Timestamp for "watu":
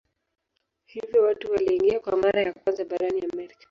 1.23-1.51